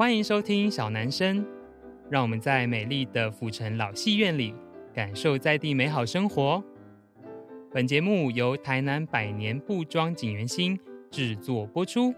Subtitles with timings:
[0.00, 1.44] 欢迎收听小男生，
[2.08, 4.54] 让我们在美丽的府城老戏院里
[4.94, 6.64] 感受在地美好生活。
[7.70, 12.14] 本节目由台南百年布庄锦源兴制作播出。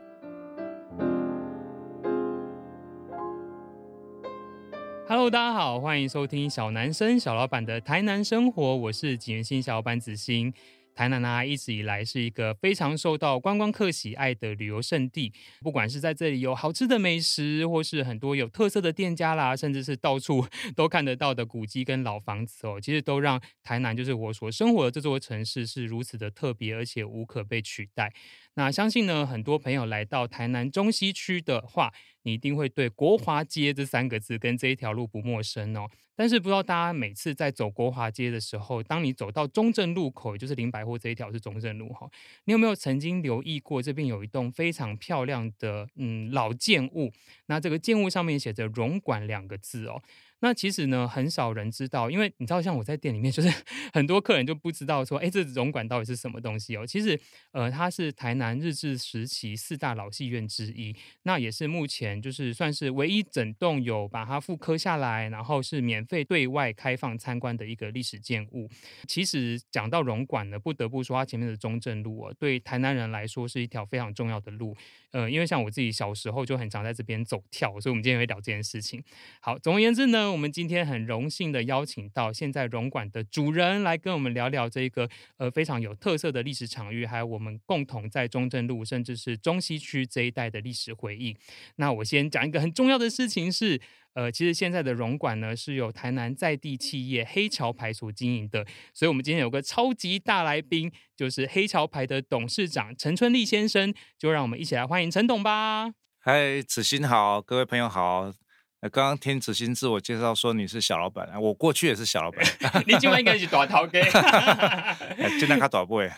[5.09, 10.55] Hello，大家好，欢迎收听小男生小老板的台南生活，我是锦源兴小老板子欣。
[10.95, 15.33] 台南啊，一直以来是一个非常受到观光客喜爱的旅游胜地。
[15.61, 20.47] 不管是在这里有好吃的美食，或是很多有特色的店家啦，甚至是到处
[20.77, 28.13] 都看得到的古迹跟老房子哦，其实都让台南就是我所生活的这座城市是如此的特别，而且无可被取代。
[28.55, 35.89] 那相信呢，很多朋友来到台南中西区的话，你一定会对国华街这三个字跟这一条路不陌生哦。
[36.15, 42.07] 但是不知道大家每次在走国华街的时候，当你走到中正路口，也就是林百货这一条是中正路哈，
[42.45, 47.11] 你有没有曾经留意过这边有一栋非常漂亮的嗯老建物？
[47.47, 50.03] 那这个建物上面写着荣管”两个字哦。
[50.43, 53.49] 那其实呢，很少人知道，因为你知道，像我在店里面，就是
[53.95, 56.85] 很多客人就不知道说，哎，这总馆到底是什么东西哦？
[56.85, 57.19] 其实，
[57.53, 68.69] 呃，它是台南日治时期四大老戏院之一，那也是目前就是算是唯一整栋有把它复刻下来，然后是免费对外开放参观的一个历史建物。
[69.07, 74.77] 其实讲到总馆呢，不得不说它前面的中正路哦，对台南人来说是一条非常重要的路。
[75.13, 79.01] 呃，因为像我自己小时候就很常在这边走跳，所以我们今天会聊这件事情。
[79.41, 91.37] 好，总而言之呢，我们今天很荣幸的邀请到现在荣馆的主人来跟我们聊聊这个呃非常有特色的历史场域，还有我们共同在中正路甚至是中西区这一带的历史回忆。
[91.77, 93.81] 那我先讲一个很重要的事情是。
[94.15, 105.95] 呃，其实现在的荣馆呢，是由台南在地企业黑桥牌所经营的，所以我们今天有个超级大来宾，就是黑桥牌的董事长陈春立先生，就让我们一起来欢迎陈董吧。
[106.21, 108.42] 嗨，子欣好，各位朋友好。
[108.91, 112.45] 刚刚听子欣自我介绍说你是小老板，我过去也是小老板。
[112.87, 114.03] 你今晚应该是大头家，
[115.39, 116.01] 今天他大不？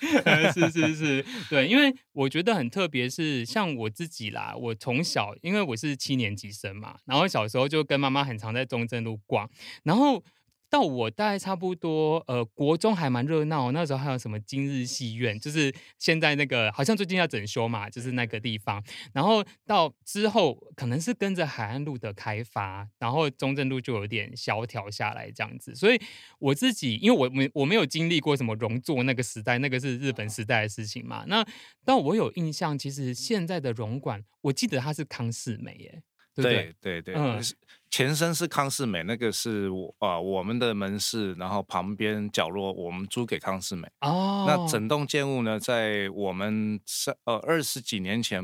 [0.55, 9.51] 是是是，对，因为我觉得很特别，是像我自己啦，我从小因为我是七年级生嘛，然后小时候就跟妈妈很常在中正路逛，
[9.83, 10.23] 然后。
[10.75, 13.71] 到我大概差不多，呃，国中还蛮热闹。
[13.71, 18.83] 那时候还有什么今日戏院，就是现在那个好像最近要整修嘛，就是那个地方。
[19.13, 25.73] 然后到之后，可能是跟着海岸路的开发，然后中正路就有点萧条下来这样子。
[25.77, 26.01] 所以
[26.41, 31.25] 我自己，因为我没我没有经历过什么荣作那个时代，那个是日本时代的事情嘛。
[31.29, 31.47] 那
[31.85, 36.03] 但我有印象，其实现在的总馆，我记得它是康世美耶。
[36.35, 37.41] 对对对，嗯，
[37.91, 43.89] 前身是康世美，那个是我啊、呃、我们的门市，然后旁边角落我们租给康世美。
[44.01, 44.85] 哦，那整。
[44.85, 48.43] 栋建物呢，在我们三呃二十几年前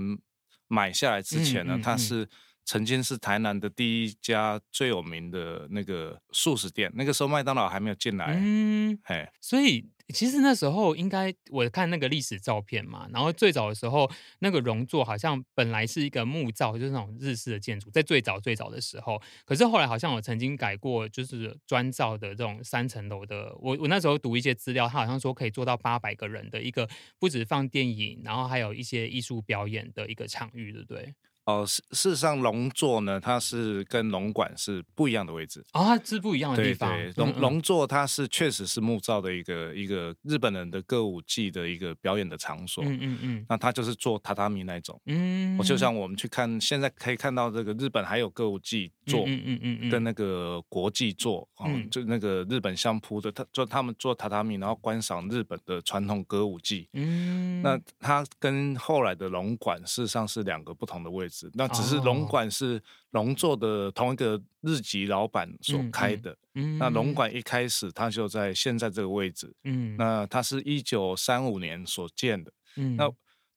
[0.69, 2.27] 买下来之前呢，嗯嗯嗯、它是
[2.71, 8.33] 曾经是台南的第一家最有名的那个素食店，那个时候麦当劳还没有进来。
[8.39, 9.91] 嗯，嘿，所以。
[10.13, 14.11] 其实那时候应该我看那个历史照片嘛，然后最早的时候
[14.41, 23.55] 那个容座好像本来是一个木造，就是那种日式的建筑，在最早最早的时候，可是后来好像我曾经改过，就是砖造的这种三层楼的。
[23.61, 26.89] 我我那时候读一些资料，他好像说可以做到八百个人的一个，
[27.21, 31.15] 不止放电影，然后还有一些艺术表演的一个场域，对不对？
[31.51, 36.91] 哦，事事实上，龙座呢，它是跟龙馆是不一样的位置啊、哦，它是不一样的地方。
[36.91, 42.85] 对对，龙龙座它是确实是木造的一个一个日本人的歌舞伎的一个表演的场所。
[42.85, 43.47] 嗯嗯嗯。
[43.49, 45.01] 那它就是做榻榻米那种。
[45.07, 45.57] 嗯。
[45.59, 56.89] 我就像我们去看，现在可以看到这个日本还有歌舞伎座，嗯嗯嗯嗯，跟那个国际座，嗯，就那个日本相扑的，他做他们做榻榻米，然后观赏日本的传统歌舞伎。
[56.93, 57.63] 嗯。
[57.63, 61.40] 那它跟后来的龙馆事实上是两个不同的位置。
[61.55, 66.33] 那只是龙馆是龙座的同一个日籍老板所开的。
[66.55, 69.55] 嗯嗯、那龙馆一开始它就在现在这个位置。
[69.63, 72.53] 嗯，那它是一九三五年所建的。
[72.77, 73.09] 嗯，那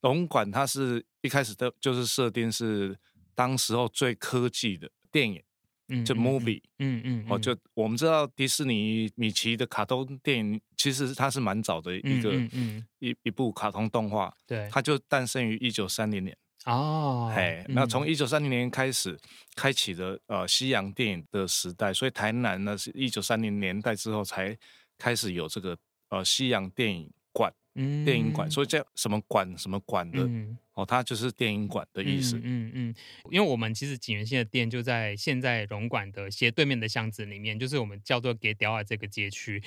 [0.01, 2.95] 龙馆它是一开始的就是设定是
[3.33, 5.41] 当时候最科技的电影，
[5.87, 6.61] 嗯、就 movie。
[6.77, 7.25] 嗯嗯。
[7.27, 14.31] 哦、嗯，就我们知道迪士尼米奇的卡通电影，其实它是蛮早的一个、嗯嗯嗯、一一部卡通动画。
[14.45, 16.37] 对，它就诞生于一九三零年。
[16.65, 19.17] 哦，哎，那从一九三零年开始
[19.55, 24.57] 开启的呃西洋电影的时代，所以台南呢是一九三零年代之后才
[24.97, 25.77] 开始有这个
[26.09, 30.29] 呃西洋电影馆，嗯，电影馆，所以叫什么馆什么馆的
[30.73, 32.37] 哦，它就是电影馆的意思。
[32.37, 32.95] 嗯嗯，嗯，
[33.31, 39.61] 因为我们其实景元县的店就在现在荣馆的斜对面的巷子里面，就是我们叫做给雕啊这个街区。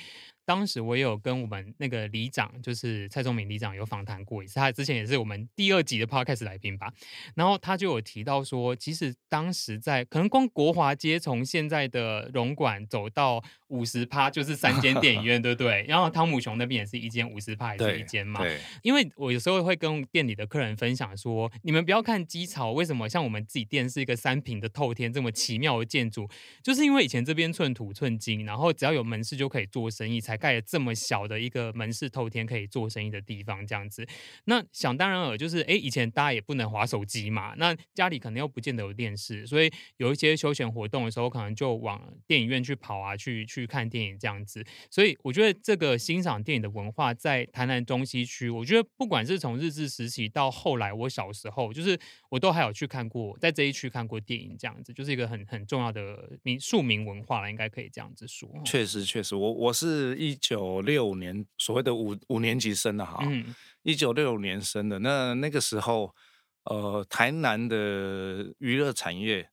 [0.45, 6.89] 当时我也有跟我们那个里长，就是蔡宗明里长有访谈过一次，他之前也是我们第二集的 podcast 来宾吧。
[7.35, 15.83] 然后他就有提到说，其实当时在可能光国华街从现在的荣馆走到五十趴，就是三间电影院，对不对？
[15.85, 18.41] 然后汤姆熊那边也是一间，五十趴也是一间嘛。
[18.41, 18.57] 对。
[18.83, 26.27] 因为我有时候会跟店里的客人分享说，你们不要看鸡巢，为什么像我们自己店是一个三坪的透天这么奇妙的建筑，
[26.63, 30.37] 就是因为以前这边寸土寸金，然后只要有门市就可以做生意，才。
[30.37, 34.07] 盖了这么小的一个门市透天可以做生意的地方，这样子，
[34.45, 39.67] 那想当然尔就是，哎，以前大家也不能划手机嘛，那家里可能又不见得有电视，所以
[39.97, 44.63] 有一些休闲活动的时候，可能就往电影院去跑啊，去去看电影这样子。
[44.91, 51.99] 所以我觉得这个欣赏电影的文化在台南中西区，我觉得不管是从日治时期到后来我小时候，就是
[52.29, 58.49] 我都还有去看过，在这一区看过电影，这样子就是一个很很重要的民庶民文化了，应该可以这样子说。
[58.65, 60.35] 确实，确实，我我是一。
[60.47, 66.15] 九六年，所谓的五五年级生的哈，嗯一九六五年生的，那那个时候，
[66.63, 69.49] 呃，台南的娱乐产业，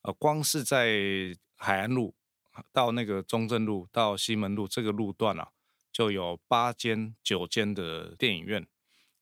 [0.00, 2.14] 呃，光是在海岸路
[2.72, 5.50] 到那个中正路到西门路这个路段啊，
[5.92, 8.66] 就有八间九间的电影院，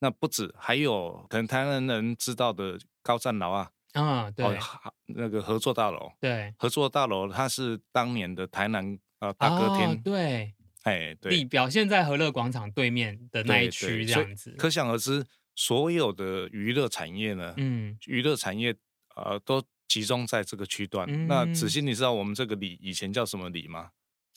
[0.06, 4.58] 那不止，还有可能台南人知道的高站楼啊，啊，对，哦，
[5.06, 10.54] 那个合作大楼，对，合作大楼，它是当年的台南呃大歌厅，哦，对。
[10.84, 15.26] 哎，对，地表现在和乐广场对面的那一区，这样子，可想而知，
[15.56, 18.72] 所有的娱乐产业呢，嗯，娱乐产业
[19.16, 21.04] 呃都集中在这个区段。
[21.10, 23.90] 嗯、那子欣，你知道我们这个里以前叫什么里吗？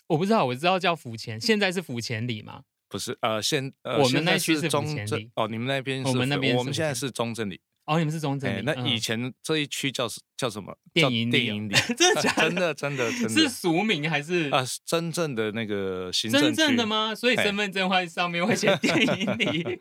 [0.07, 2.63] 我不知道，我知道叫府前，现在是府前里吗？
[2.89, 7.62] 不是，呃，现呃我们那区是中正哦，你们那边是我们那边，我们现在是中正里。
[7.86, 10.07] 哦，你们是中正里，欸，那以前这一区叫
[10.38, 10.77] 叫什么？
[10.94, 12.21] 电影电影里， 真的？
[12.21, 14.63] 真的真的真的，是俗名还是啊？
[14.86, 16.45] 真正的那个行政区？
[16.47, 17.15] 真正的吗？
[17.15, 19.80] 所以身份证会上面会写 电影里，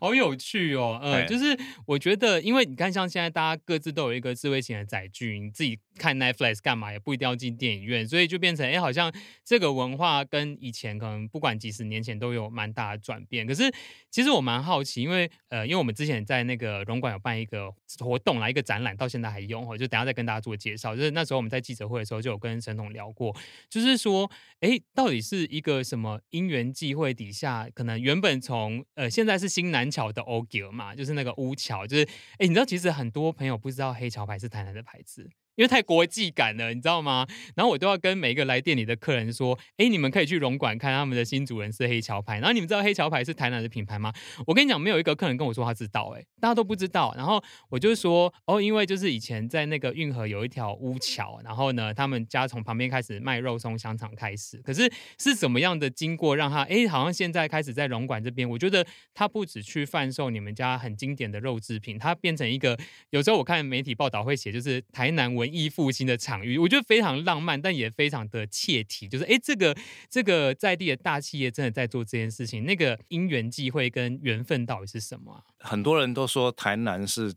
[0.00, 1.00] 好有趣哦。
[1.02, 9.12] 嗯，就是我觉得，因为你看，像现在大家各自都有一个智慧型的载具，你自己看 Netflix 干嘛也不一定要进电影院，所以就变成哎，好像
[9.44, 13.46] 这个文化跟以前可能不管几十年前都有蛮大的转变。
[13.46, 13.70] 可是
[14.10, 18.38] 其实我蛮好奇，因为呃，因为我们之前在那个荣馆有办一个活动。
[18.38, 20.94] 来一个展览，到现在还用，哦就等下再跟大家做介绍。
[20.94, 23.34] 就是那时候我们在记者会的时候，就有跟沈总聊过，
[23.68, 24.30] 就是说，
[24.60, 32.04] 哎，到底是一个什么因缘际会底下，可能原本从呃，现在是新南桥的欧吉尔嘛，就是那个乌桥，就是
[32.38, 35.28] 哎，你知道其实很多朋友不知道黑桥牌是台南的牌子。
[35.58, 37.26] 因为太国际感了，你知道吗？
[37.56, 44.12] 然后我都要跟每一个来店里的客人说：“哎，你们可以去荣馆看他们的新主人是黑桥牌。”然后你们知道黑桥牌是台南的品牌吗？
[44.46, 47.12] 我跟你讲，没有一个客人跟我说他知道，哎，大家都不知道。
[47.16, 54.58] 然后我就说：“哦，因为就是以前在那个运河有一条乌桥，然后呢，他们家从旁边开始卖肉松香肠开始。
[54.58, 54.88] 可是
[55.18, 58.48] 是怎么样的经过让他哎，好像现在开始在荣馆这边？
[58.48, 62.78] 我觉得他不止去贩售你们家很经典的肉制品，他变成一个
[63.10, 69.08] 有时候我看媒体报道会写，就是台南文艺复兴的场域，我觉得非常浪漫，但也非常的切题。
[69.08, 69.76] 就是，哎，这个
[70.08, 75.42] 这个在地的大企业真的在做这件事情，那个因缘际会跟缘分到底是什么啊？
[75.58, 77.34] 很多人都说台南是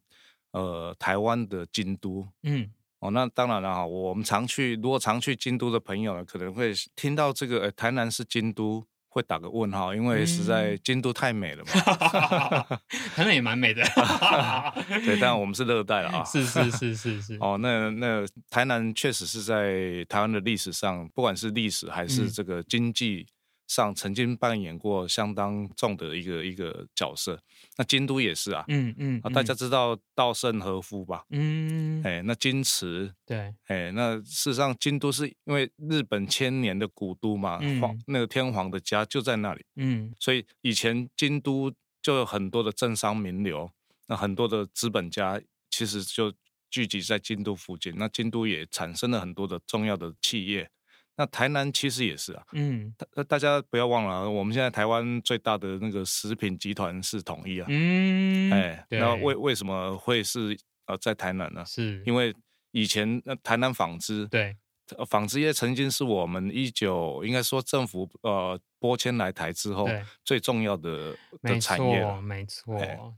[0.51, 2.69] 呃台湾的京都，嗯，
[2.99, 8.85] 哦，那当然了哈，我们常去，如果常去京都的朋友呢，可能会听到这个，呃，台南是京都。
[9.13, 11.71] 会打个问号，因为实在京都太美了嘛，
[13.13, 13.83] 台南也蛮美的，
[15.05, 23.27] 对，但我们是热带了啊，是是是是是，哦，那那台南确实是在台湾的历史上，不管是历史还是这个经济。
[23.71, 27.41] 上曾经扮演过相当重的一个一个角色，
[27.77, 31.23] 那京都也是啊，嗯嗯，大家知道稻盛和夫吧？
[31.29, 43.71] 嗯，哎，那京池，对，哎，那事实上京都是因为日本千年的古都嘛，嗯、皇那个天皇的家就在那里，嗯，所以以前京都就有很多的政商名流，
[44.07, 46.33] 那很多的资本家其实就
[46.69, 50.69] 聚集在京都附近，那京都也产生了很多的重要的企业。
[51.17, 61.63] 那台南其实也是啊，嗯，大大家不要忘了，我们现在台湾最大的那个食品集团是统一啊，嗯，哎，那为为什么会是呃在台南呢？
[61.65, 62.01] 是。
[62.05, 62.33] 因为
[62.71, 64.55] 以前那台南纺织，对，
[65.07, 69.87] 纺织业曾经是我们一九应该说政府呃播迁来台之后
[70.25, 73.13] 最重要的的产业没错，没错。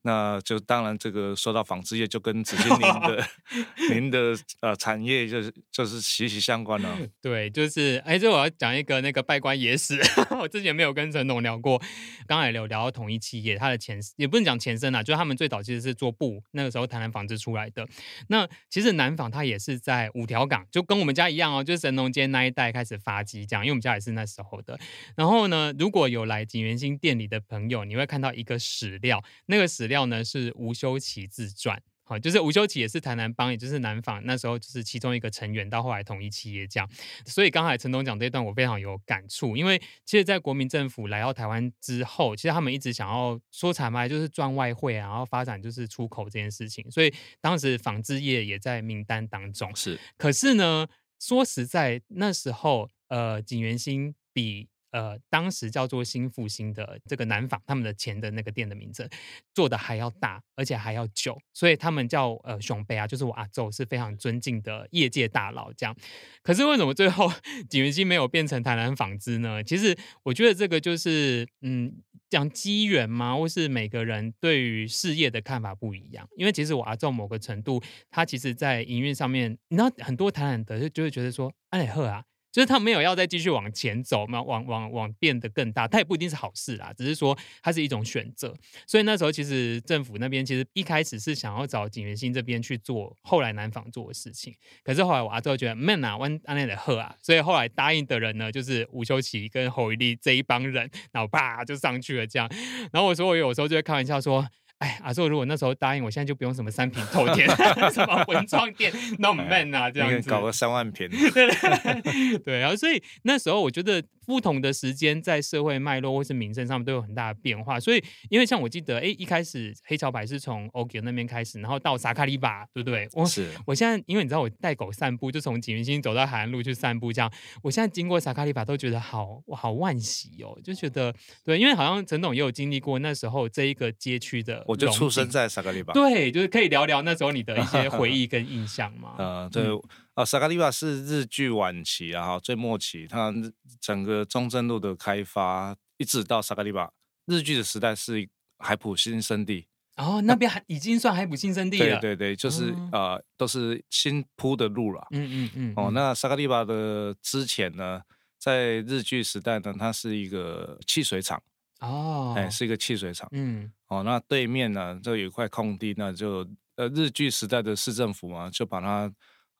[0.00, 3.28] 那就当然这个说到纺织业，就跟子欣您的
[3.92, 6.98] 您的呃产业就是就是息息相关了。
[7.20, 10.00] 对，就是哎，这我要讲一个那个拜官野史，
[10.40, 11.78] 我之前没有跟陈董聊过，
[12.26, 17.86] 刚才有聊到统一企业，它的前也不能讲前身啊，就是他们最早其实是做布，那个时候台南纺织出来的。
[18.28, 24.78] 那其实南纺它也是在五条港，就跟我们家一样哦，就是神农街那一带开始发迹这样，因为我们家也是那时候的。
[25.16, 36.88] 然后呢，如果有来锦源兴店里的朋友，你会看到一个史料，那个史料呢是吴修齐自传，好，就是吴修齐也是台南帮，也就是南纺那时候就是其中一个成员，到后来统一企业这样。
[37.24, 49.74] 所以刚才陈董讲这一段，我非常有感触，因为其实，在国民政府来到台湾之后，其实他们一直想要说产卖就是赚外汇啊，然后发展就是出口这件事情，所以当时纺织业也在名单当中。
[49.76, 50.88] 是，可是呢，
[51.20, 54.68] 说实在，那时候呃，锦源兴比。
[54.92, 59.08] 呃，当时叫做新复兴的这个南纺，他们的前的那个店的名字
[59.54, 65.96] 做的还要大，而且还要久，所以他们叫呃熊贝啊，就是我阿祖是非常尊敬的业界大佬这样。
[66.42, 67.32] 可是为什么最后
[67.68, 69.64] 锦源兴没有变成台南纺织呢？
[69.64, 71.94] 其实我觉得这个就是嗯，
[72.28, 76.28] 讲机缘嘛，或是每个人对于事业的看法不一样。
[76.36, 82.24] 因为其实我阿祖某个程度，他其实在营运上面，你知道很多台南的就就会觉得说，哎呵啊。
[82.52, 88.54] 就是他没有要再继续往前走嘛，往往往变得更大，它也不一定是好事啦，只是说它是一种选择。
[88.86, 94.54] 所以那时候其实政府那边其实一开始是想要找景元兴这边去做后来南纺做的事情，
[94.84, 102.46] 可是后来我阿祖觉得 man 啊，弯安内的喝啊，所以后来答应的人呢就是吴修齐跟侯一力这一帮人，然后啪就上去了这样。
[102.92, 104.46] 然后我说我有时候就会开玩笑说。
[104.82, 107.48] 哎，阿寿，如果那时候答应，我现在就不用什么三品透天，
[107.92, 111.08] 什么文创店，那么 man 啊，这样子，搞个三万坪。
[112.44, 114.02] 对，然后所以那时候我觉得。
[114.26, 123.08] 不同的时间在社会脉络或是民生上面都有很大的变化，所以因为像我记得，哎，一开始黑潮牌是从 OK 那边开始，然后到萨卡利巴，对不对？
[123.12, 127.30] 我是，我现在因为你知道我带狗散步，就从景云星走到海岸路去散步，这样，
[127.62, 131.14] 我现在经过萨卡利巴都觉得好，我好惋惜哦，就觉得
[131.44, 139.62] 对，因为好像陈董也有经历过那时候这一个街区的，我就出生在萨卡利巴，对，就是可以聊聊那时候你的一些回忆跟印象嘛， 呃，对。
[139.64, 139.80] 嗯
[140.14, 143.32] 啊，萨卡利巴是日据晚期啊，最末期，它
[143.80, 146.92] 整个中正路的开发一直到萨卡利巴，
[147.24, 148.28] 日据的时代是
[148.58, 149.68] 海普新生地。
[149.96, 151.98] 哦，那边还已经算海普新生地了。
[151.98, 155.06] 对对对，就是、嗯、呃，都是新铺的路了。
[155.12, 155.72] 嗯嗯嗯。
[155.76, 158.02] 哦，那萨卡利巴的之前呢，
[158.38, 161.42] 在日据时代呢，它是一个汽水厂。
[161.80, 162.34] 哦。
[162.36, 163.26] 哎，是一个汽水厂。
[163.32, 163.72] 嗯。
[163.88, 169.10] 哦，那对面呢，就有一块空地，那就呃，日据时代的市政府嘛，就把它。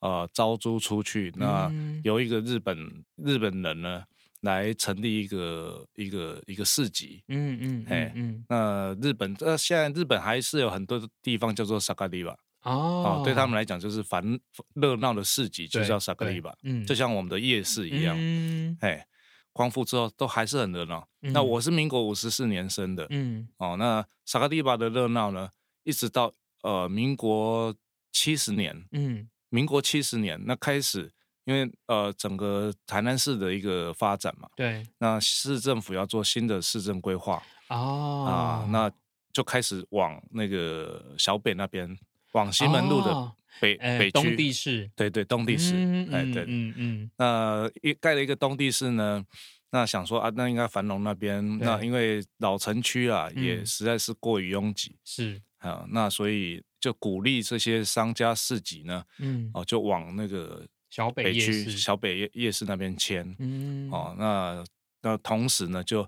[0.03, 1.71] 呃，招租出去，那
[2.03, 4.03] 由一个日本、嗯、日本人呢
[4.41, 7.23] 来成立一个一个一个市集。
[7.29, 12.33] 嗯嗯，哎，嗯，那日本呃，现在日本还是有很多地方叫做萨卡利巴
[12.63, 14.37] 哦，哦，对他们来讲就是繁
[14.75, 17.89] 热闹的市集就叫萨卡利巴，嗯，就像我们的夜市。
[17.89, 19.07] 一样，嗯，哎，
[19.53, 21.07] 光复之后都还是很热闹。
[21.23, 25.51] 嗯、那我是民国五十四年生的，嗯，哦，那萨卡利巴的热闹呢，
[25.85, 27.73] 一直到呃民国
[28.11, 29.29] 七十年，嗯。
[29.53, 31.13] 民国七十年，那开始，
[31.45, 38.91] 因为呃，整个台南市的一个发展嘛，对，那市政府要做新的市政规划，哦，啊，那
[39.31, 41.99] 就开始往那个小北那边，
[42.33, 49.23] 往西门路的北、哦、北区，东地市，对对，东地市，嗯、哎对，嗯嗯，那一盖了一个东地市呢，
[49.71, 55.43] 那想说啊，那应该繁荣那边，那因为老城区啊，也实在是过于拥挤，是。
[55.59, 64.65] 啊，那所以就鼓励这些商家市集呢，嗯，哦，就往那个小北区、小北夜夜市那边迁，嗯，哦，那
[65.01, 66.05] 那同时呢，就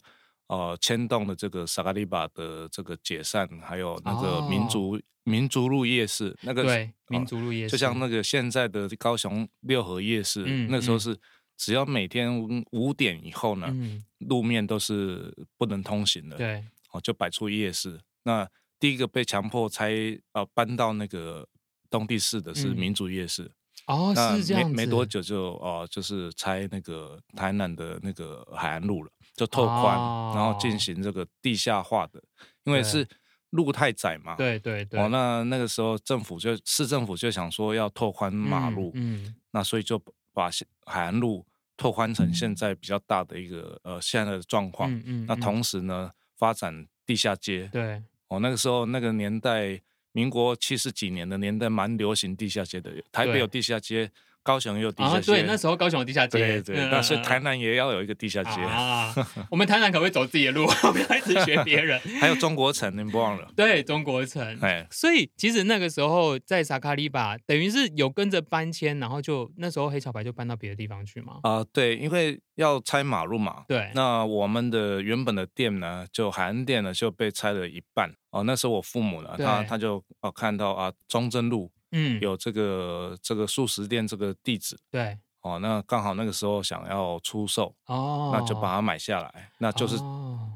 [0.49, 11.17] 呃牵动了这个萨卡利巴的这个解散，还有那个民族、哦、民族路夜市，那个对，民族路夜市，就像那个现在的高雄六合夜市，嗯、那时候是
[11.57, 12.29] 只要每天
[12.73, 18.51] 五点以后呢，嗯、路面都是不能通行的，对，哦，就摆出夜市，那。
[18.85, 19.95] 第一个被强迫拆
[20.33, 21.49] 呃搬到那个
[21.89, 23.45] 东地市的是民族夜市、
[23.87, 32.23] 嗯、哦，那是这样没没多久就哦、呃、就是拆那个台南的那个海岸路了，就拓宽，哦、然后进行这个地下化的，
[32.65, 33.09] 因为是
[33.49, 34.37] 路太窄嘛。
[34.37, 35.01] 对对对。
[35.01, 39.99] 哦，那那个时候政府就市政府就想说要拓宽马路，嗯，嗯那所以就
[40.35, 40.51] 把
[40.85, 44.93] 海岸路拓宽成现在比较大的一个呃现在的状况。
[44.93, 45.27] 嗯，嗯嗯。
[45.27, 47.71] 那同时呢，发展地下街。
[47.73, 48.03] 对。
[48.35, 49.81] 哦，那个时候那个年代，
[50.13, 52.91] 民国七十几年的年代，蛮流行地下街的。
[53.13, 54.11] 台北有地下街，
[54.45, 55.33] 高雄也有地下街。
[55.33, 56.39] 对，那时候高雄有地下街。
[56.39, 59.13] 对对，那所以台南也要有一个地下街啊。
[59.51, 61.99] 我们台南可不可以走自己的路，不要一直学别人？
[62.21, 63.49] 还有中国城，你不忘了？
[63.57, 64.57] 对，中国城。
[64.61, 71.39] 哎，所以其实那个时候在萨卡利巴，等于是有跟着搬迁，然后就那时候黑潮白就搬到别的地方去嘛。
[71.43, 73.65] 啊，对，因为要拆马路嘛。
[73.67, 73.91] 对。
[73.95, 78.13] 那我们的原本的店呢，就海岸店呢，就被拆了一半。
[78.31, 89.97] 哦，那时候我父母呢，他他就哦看到啊中正路，嗯，有这个这个素食店这个地址，对，哦，那刚好那个时候想要出售，哦，那就把它买下来，那就是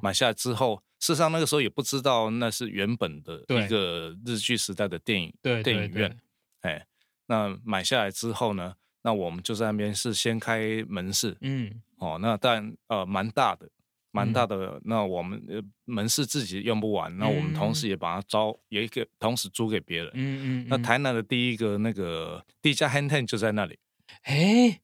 [0.03, 6.19] 买下来之后，事实上那个时候也不知道那是原本的一个日剧时代的电影电影院，
[6.63, 6.85] 哎，
[7.27, 13.69] 那买下来之后呢，那我们就在那边是先开门市，嗯，哦，那但呃蛮大的。
[14.11, 20.11] 蛮大的，嗯、那我们呃门市自己用不完，嗯、那我们同时也把它招，也给同时租给别人。
[20.15, 20.67] 嗯嗯。
[20.69, 23.79] 那台南的第一个那个第一家 hand ten 就在那里。
[24.23, 24.35] 哎、
[24.71, 24.81] 欸，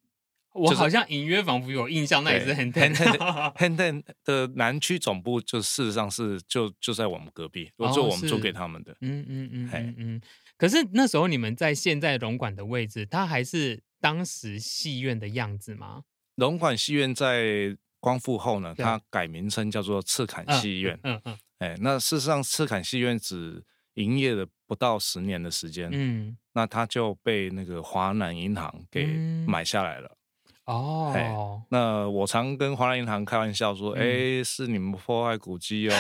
[0.53, 2.95] 我好像隐约仿佛有印象，那也是 hand ten。
[2.95, 8.95] hand ten 的南区总部就事实上是就就在我们隔壁，哦、就我们租给他们的。
[9.01, 10.21] 嗯嗯嗯嗯嗯。
[10.59, 16.03] 可是那时候你们在现在龙馆的位置，它还是当时戏院的样子吗？
[16.35, 17.79] 龙馆戏院在。
[18.05, 21.01] 光复后呢，它改名称叫做赤坎戏院。
[21.05, 25.89] 嗯嗯，哎，那事实上赤坎戏院只营业了不到十年的时间。
[25.91, 29.07] 嗯，那它就被那个华南银行给
[29.49, 30.19] 买下来了。
[30.67, 35.95] 哦，那我常跟华南银行开玩笑说，哎，是你们破坏古迹哦。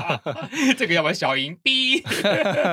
[0.76, 2.02] 这个要不要小银币？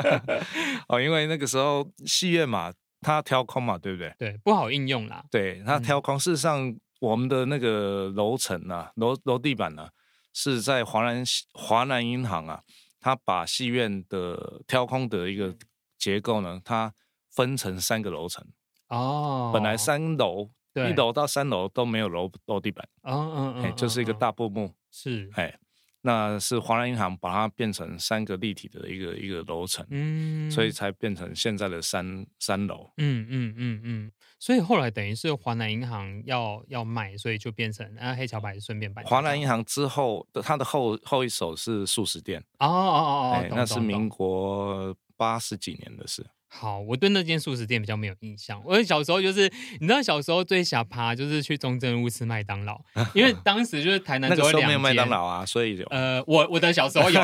[0.90, 4.14] 哦，因为那个时候戏院嘛，它挑空嘛，对不对？
[4.20, 5.24] 对，不好应用啦。
[5.32, 6.76] 对，它挑空，事实上。
[7.00, 9.90] 我们的那个楼层呢，楼楼地板呢，
[10.34, 12.62] 是在华南华南银行啊，
[13.00, 15.56] 它把戏院的挑空的一个
[15.98, 16.94] 结构呢，它
[17.32, 18.46] 分成三个楼层。
[18.90, 22.88] 哦，本来三楼，一楼到三楼都没有楼楼地板。
[23.04, 24.76] 嗯嗯嗯，就是一个大布幕。
[24.92, 25.60] 是，哎。
[26.02, 39.04] 那是华南银行把它变成三个立体的一个一个楼层，嗯，所以才变成现在的三三楼，嗯嗯嗯嗯，所以后来等于是华南银行要要卖，所以就变成啊黑桥牌顺便办。
[39.06, 46.26] 华南银行之后的它的后后一手是素食店，哦哦哦哦，那是民国八十几年的事。
[46.52, 48.60] 好，我对那间素食店比较没有印象。
[48.66, 52.82] 我小时候就是，你知道小时候最想爬就是去中正路吃麦当劳，
[53.14, 54.54] 因为当时就是台南只有两间。
[54.54, 55.86] 那时候没有麦当劳啊，所以有。
[55.92, 57.22] 呃，我我的小时候有，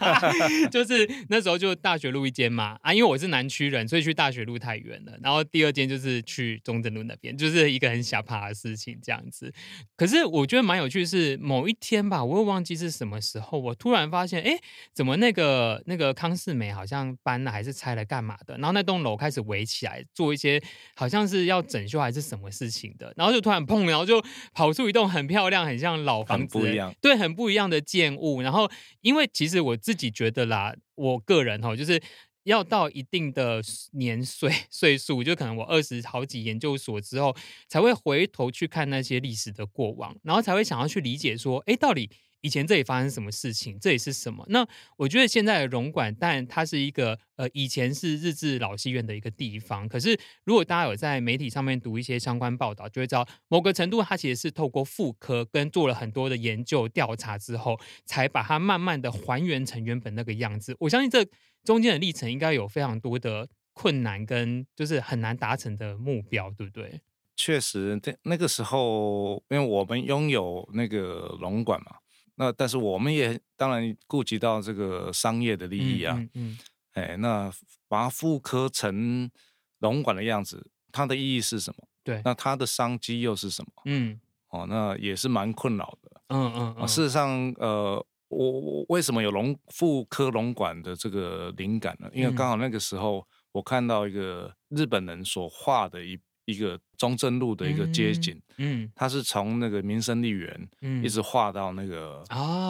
[0.72, 5.12] 就是那时候就大学路一间嘛啊，因为我是南区人，所以去大学路太远了。
[5.22, 9.52] 然后第二间就是去中正路那边，就是一个很想爬的事情这样子。
[9.94, 14.58] 可是我觉得蛮有趣，是某一天吧，我又忘记是什么时候，我突然发现，哎，
[14.94, 18.53] 怎么那个那个康世美好像搬了还是拆了干嘛的？
[18.58, 20.62] 然后那栋楼开始围起来，做一些
[20.94, 28.42] 好像是要整修还是什么事情的，然后就突然砰，然后就跑出一栋很漂亮、很像老房子，不一样，对，很不一样的建物。
[28.42, 32.00] 然后，因为其实我自己觉得啦，我个人哈，就是
[32.44, 33.62] 要到一定的
[33.92, 37.34] 年岁岁数，就可能我二十好几研究所之后，
[37.68, 42.10] 才会回头去看那些历史的过往，然后才会想要去理解说，哎，到底。
[42.44, 43.80] 以前这里发生什么事情？
[43.80, 44.44] 这里是什么？
[44.50, 49.88] 那我觉得现在的龙馆，但它是一个呃，以前是日治老戏院的一个地方。
[49.88, 60.76] 可是如果大家有在媒体上面读一些相关报道，就会知道某个程度它其实是透过复刻跟做了很多的研究调查之后，才把它慢慢的还原成原本那个样子。
[60.80, 61.26] 我相信这
[61.64, 67.00] 中间的历程应该有非常多的困难跟就是很难达成的目标，对不对？
[67.36, 71.96] 确实，那那个时候，因为我们拥有那个龙馆嘛。
[72.36, 76.58] 那但是我们也当然顾及到这个商业的利益啊，嗯，嗯，嗯，
[76.92, 77.52] 哎，那
[77.88, 79.30] 把它复刻成
[79.78, 81.88] 龙馆的样子，它的意义是什么？
[82.02, 83.70] 对，那它的商机又是什么？
[83.86, 86.20] 嗯，哦，那也是蛮困扰的。
[86.28, 92.10] 嗯嗯，嗯，事实上，呃，我我为什么有龙复刻龙馆的这个灵感呢？
[92.12, 96.18] 因为刚好那个时候我看到一个日本人所画的一。
[96.46, 102.22] 一个中正路的一个街景，嗯，它是从那个民生丽园，嗯，一直画到那个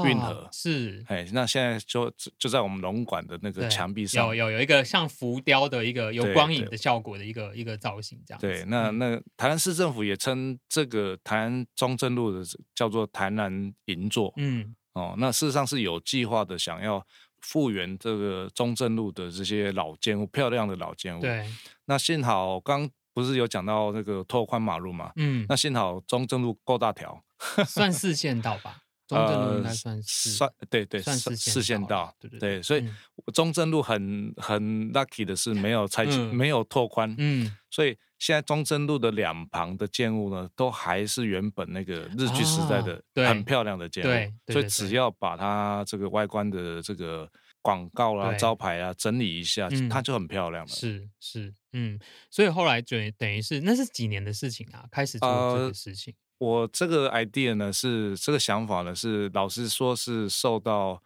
[0.06, 8.40] 运河，是，哎，那现在就就在我们龙馆的那个墙壁上，有有有一个像浮雕的一个有光影的效果的一个一个造型，这样。
[8.40, 17.04] 对，那那台南市政府也称这个台南中正路的叫做台南银座，嗯，哦，那事实上是有计划的，想要
[17.40, 21.20] 复原这个中正路的这些老建物，漂亮的老建物。
[21.20, 21.44] 对，
[21.86, 22.88] 那幸好刚。
[23.14, 25.12] 不是有讲到那个拓宽马路嘛？
[25.16, 27.24] 嗯，那幸好中正路够大条，
[27.66, 28.82] 算四线道吧？
[29.06, 32.88] 中正路应该算是算对对，算是四线道，对对对，所以
[33.34, 42.98] 中正路很很 lucky 的是没有 拆，没有拓宽，嗯，所以现在中正路的两旁的建物呢，都还是原本那个日据时代的
[43.28, 50.68] 很漂亮的建物，所以只要把它这个外观的这个广告啦、招牌啊整理一下，它就很漂亮了。
[50.70, 51.98] 是是，嗯，
[52.30, 56.14] 所以后来就等于是那是几年的事情啊，开始做这个事情。
[56.38, 61.02] 我这个 idea 呢，是这个想法呢，是老实说，是受到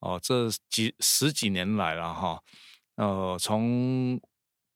[0.00, 2.40] 哦、呃、这几十几年来了哈，
[2.96, 4.20] 呃，从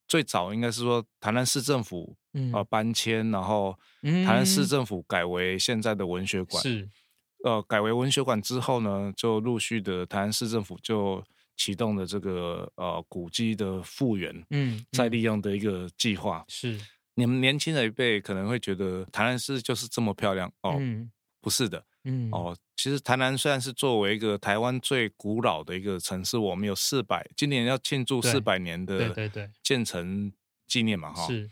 [0.07, 2.17] 最早应该是说台南市政府
[2.53, 6.89] 呃搬迁，然后台南市政府改为现在的文学馆，是。
[7.45, 11.23] 呃改为文学馆之后呢，就陆续的台南市政府就
[11.57, 16.79] 启动了这个呃古迹的复原，嗯，再利用的一个计划是。
[17.19, 29.15] 你们年轻的一辈可能会觉得台南市就是这么漂亮哦，嗯、不是的，嗯，哦，其实台南虽然是作为一个台湾最古老的一个城市，我们有四百，今年要庆祝四百年的
[29.63, 30.31] 建成
[30.67, 31.49] 纪念嘛，哈，是。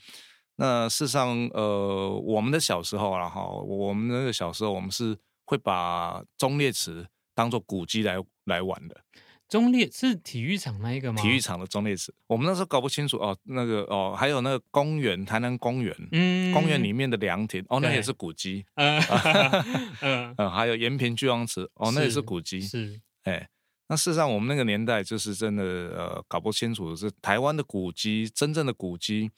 [0.57, 9.01] 那事实上，呃，我们的小时候啦，哈，我们那个小时候，我们是会把忠烈祠当做古迹来来玩的。
[9.49, 11.21] 忠烈是体育场那一个吗？
[11.21, 13.37] 体育场的中烈祠，我们那时候搞不清楚哦。
[13.45, 18.65] 那个哦，还有那个公园，台南公园，嗯，公园里面的凉亭，哦，那也是古迹。
[18.75, 18.99] 嗯
[20.01, 22.61] 嗯 嗯，还有延平巨王池，哦，那也是古迹。
[22.61, 23.49] 是，哎，
[23.89, 29.31] 那事实上我们那个年代就是真的呃，搞不清楚是台湾的古迹，真正的古迹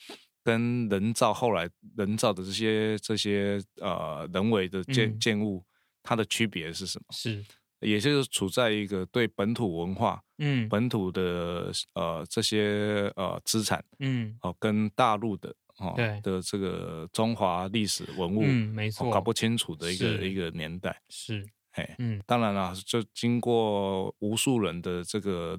[0.45, 5.65] 跟人造后来人造的这些这些呃人为的建建物，
[6.03, 7.05] 它的区别是什么？
[7.11, 7.45] 是。
[7.81, 16.21] 也就是处在一个对本土文化，嗯，本土的呃这些呃资产，嗯，哦，跟大陆的哦对。
[16.23, 25.59] 的这个中华历史文物，嗯，没错，搞不清楚的一个一个年代，是，哎，嗯，当然了，就经过无数人的这个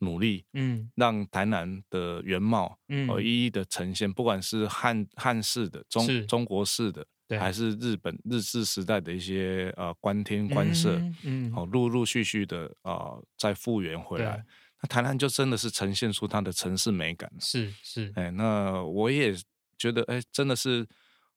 [0.00, 7.06] 努力，嗯，让台南的原貌，嗯，一一的呈现，不管是汉汉式的、中中国式的。
[7.26, 7.38] 对。
[7.38, 14.44] 还是日本日治时代的一些呃官天官舍，嗯，哦，陆陆续续的啊、呃、再复原回来，
[14.82, 17.30] 那台南就真的是呈现出它的城市美感。
[17.40, 19.34] 是是，哎，那我也
[19.78, 20.86] 觉得，哎，真的是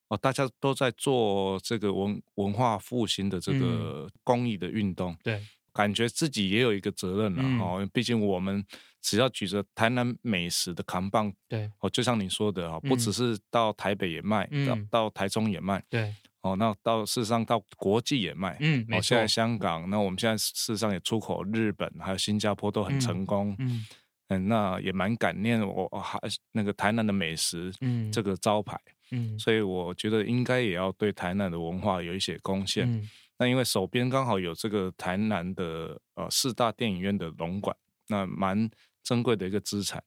[0.10, 5.44] 哦，大家都在做这个文文化复兴的这个公益的运动，嗯、对，
[5.78, 8.66] 感觉自己也有一个责任了哈，嗯、毕竟我们。
[9.00, 11.72] 只要举着台南美食的扛棒，对。
[11.80, 16.14] 哦，就像你说的啊，不只是到台北也卖，到到台中也卖，对。
[16.42, 23.86] 哦，那到事实上到国际也卖，嗯，哦，现在香港，那我们现在事实上也出口日本，还有新加坡都很成功，嗯。
[24.28, 26.20] 嗯，那也蛮感念我还
[26.52, 28.78] 那个台南的美食，嗯，这个招牌，
[29.12, 33.02] 嗯，所以我觉得应该也要对台南的文化有一些贡献。
[33.38, 37.76] 那因为手边刚好有这个台南的呃四大电影院的龙馆。
[38.10, 38.70] 那蛮
[39.04, 40.02] 珍贵的一个资产，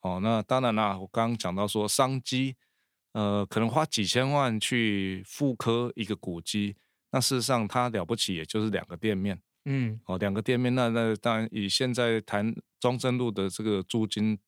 [0.00, 2.54] 哦，那当然啦，我刚刚讲到说商机，
[3.14, 6.76] 呃，可能花几千万去复刻一个古迹，
[7.10, 14.38] 那事实上它了不起，也就是两个店面，嗯，哦，两个店面，那那当然以现在谈中正路的这个租金，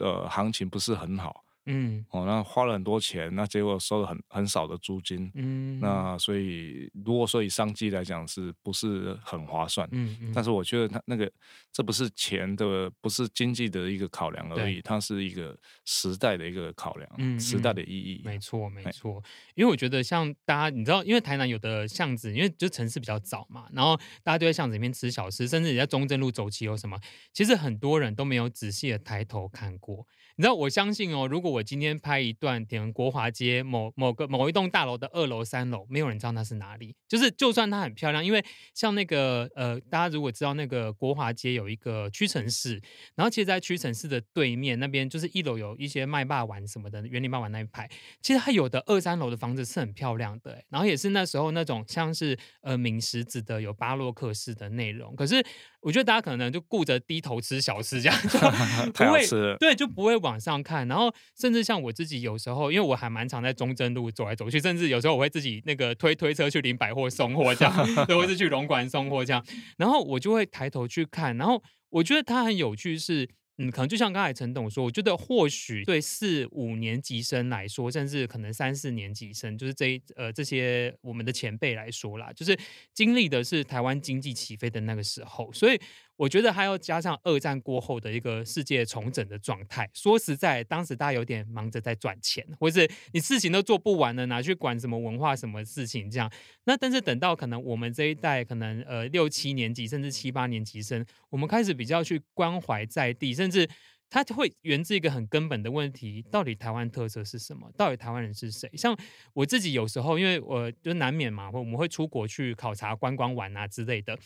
[0.00, 1.42] 呃，行情不是很好。
[1.66, 9.88] 嗯，哦，那花了很多钱，那结果收了很很少的租金，嗯，那所以如果说以商机来讲，是不是很划算？
[9.92, 11.30] 嗯，嗯，但是我觉得它那个
[11.72, 18.22] 这不是钱的，不是经济的一个考量而已，它是一个时代的一个考量，嗯，时代的意义。
[18.24, 19.22] 没错，没错。
[19.54, 26.98] 因为我觉得像大家，你知道，因为台南有的巷子，因为就城市比较早嘛，然后大家都在巷子里面吃小吃，甚至你在中正路走起有什么，
[27.32, 30.06] 其实很多人都没有仔细的抬头看过。
[30.38, 36.94] 你知道，我相信哦，如果我今天拍一段点国华街某某个某一栋大楼的二楼、三楼，没有人知道那是哪里。
[37.08, 42.82] 就是，就算它很漂亮，因为像那个呃，大家如果知道那个国华街有一个屈臣氏，
[43.14, 47.88] 然后其实，在屈臣氏的对面那边，就是一楼有一些卖霸丸什么的，园林霸丸那一排，
[48.20, 55.16] 其实它有的二三楼的房子是很漂亮的，然后也是那时候那种像是呃明石子的，有巴洛克式的内容。
[55.16, 55.42] 可是
[55.80, 58.38] 我觉得大家可能就顾着低头吃小吃这样，就
[58.92, 59.24] 不会
[59.58, 60.16] 对，就不会。
[60.26, 61.14] 往上看，然后
[61.46, 67.72] 甚至像我自己有时候，因为我还蛮常在中正路走来走去，甚至有时候我会自己那个推推车去林百货送货这样，
[68.08, 73.28] 或是去龙馆送货这样，然后我就会抬头去看，然后我觉得它很有趣是。
[73.58, 82.54] 嗯，可能就像刚才陈董说，我觉得或许对四五年级生来说，甚至可能三四年级生，就是这呃这些我们的前辈来说啦，就是
[82.92, 85.80] 经历的是台湾经济起飞的那个时候，所以
[86.16, 89.88] 我觉得还要加上二战过后的一个世界重整的状态。
[89.94, 96.30] 说实在，当时大家有点忙着在赚钱，或是你事情都做不完了，拿去管什么文化什么事情这样。
[96.64, 103.68] 那但是等到可能我们这一代，可能呃六七年级甚至七八年级生，我们开始比较去关怀在地，甚至。
[104.08, 107.68] 它会源自一个很根本的问题：到底台湾特色是什么？
[107.76, 108.70] 到底台湾人是谁？
[108.74, 108.96] 像
[109.32, 114.16] 我自己有时候，因为我就难免嘛，或我们会出国去考察、观光玩啊之类的。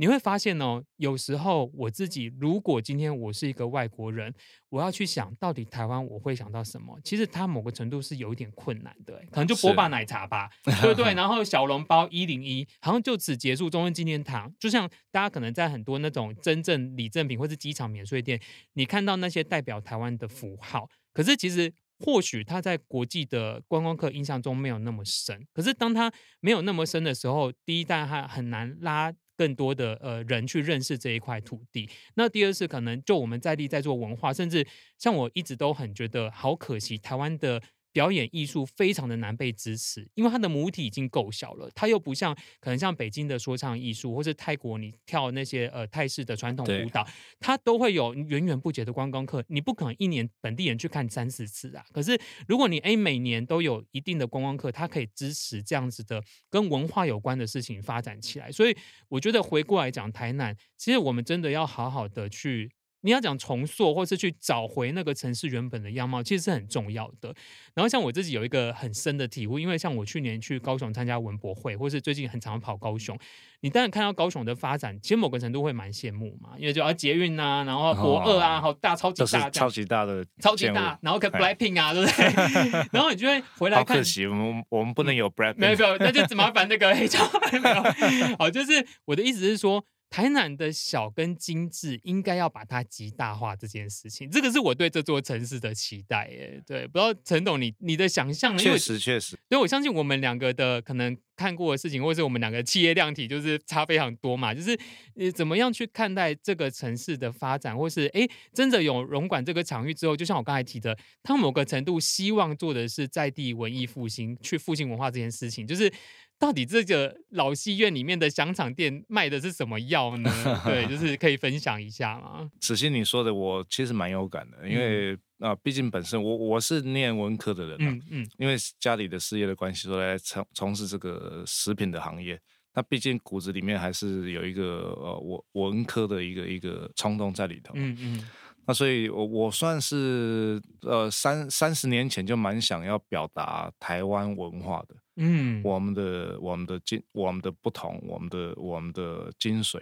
[0.00, 4.32] 你会发现哦，有时候我自己如果今天我是一个外国人，
[4.70, 6.98] 我要去想到底台湾我会想到什么？
[7.04, 11.12] 其实它某个程度是有一点困难的，可能就波霸奶茶吧，是 对不对？
[11.12, 13.68] 然后小笼包一零一，好像就此结束。
[13.68, 18.40] 中正纪念堂，就像大家可能在很多那种真正礼赠品或是机场免税店，
[18.72, 25.46] 你看到那些代表台湾的符号，可是其实或许它在国际的观光客印象中没有那么深。
[25.52, 26.10] 可是当它
[26.40, 29.12] 没有那么深的时候，第一代他很难拉。
[29.40, 31.88] 更多的呃人去认识这一块土地。
[32.16, 34.66] 那第二是可能就我们在地在做文化，甚至
[34.98, 37.62] 像我一直都很觉得好可惜，台湾的。
[37.92, 47.06] 表演艺术非常的难被支持，因为它的母体已经够小了，它又不像可能像北京的说唱艺术，或是泰国你跳那些呃泰式的传统舞蹈，
[47.38, 51.84] 它都会有源源不绝的观光客，你不可能一年本地人去看三四次啊。
[51.92, 58.52] 可是如果你哎每年都有一定的观光客，它可以支持这样子的跟文化有关的事情发展起来。
[58.52, 58.76] 所以
[59.08, 62.70] 我觉得回过来讲台南，其实我们真的要好好的去。
[63.02, 67.34] 你要讲重塑，或是去找回那个城市原本的样貌，其实是很重要的。
[67.74, 73.18] 然后像我自己有一个很深的体悟，因为像我去年去高雄参加文博会，或是最近很常跑高雄，
[73.60, 82.88] 你当然看到高雄的发展，其实某个程度会蛮羡慕嘛，因为就要捷运啊，然后博二啊，好大，超级大，超级大的，超级大，然后跟 Blackpink 啊，对不对？
[82.92, 87.18] 然后你就会回来看，可惜我们我们不能有 Blackpink，没有没有，那就只麻烦那个 黑胶
[87.62, 88.36] 没有。
[88.38, 89.84] 好，就是我的意思是说。
[90.10, 96.60] 台南的小跟精致，应该要把它极大化这件事情，这个是我对这座城市的期待耶。
[96.66, 104.76] 对，不知道陈董你你的想象，确实确实，因为我相信我们两个的可能看过的事情，或者是我们两个企业量体就是差非常多嘛，就是
[105.14, 115.92] 你怎么样去看待这个城市的发展，或是哎，真的有融管这个场域之后，就像我刚才提的，他某个程度希望做的是在地文艺复兴，去复兴文化这件事情，就是。
[116.40, 120.30] 到底这个老戏院里面的香肠店卖的是什么药呢？
[120.64, 122.50] 对，就 是可以分享一下吗？
[122.58, 132.40] 子欣，你说的我其实蛮有感的，因为啊、嗯呃，毕竟本身我我是念文科的人、啊，嗯嗯，因为家里的事业的关系，都在从从事这个食品的行业。
[132.72, 138.30] 那毕竟骨子里面还是有一个呃，我文科的一个一个冲动在里头，嗯嗯。
[138.66, 144.94] 那所以我，我我算是呃三三十年前就蛮想要表达台湾文化的。
[145.16, 149.80] 嗯，我们的我们的精我们的不同，我们的我们的精髓，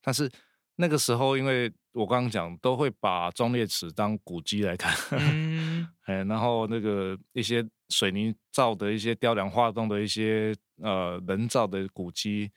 [0.00, 0.30] 但是
[0.76, 5.88] 那个时候，因为我刚刚讲，都会把忠烈祠当古迹来看，嗯，
[6.28, 12.50] 然后那个一些水泥造的一些雕梁画栋的一些呃人造的古迹，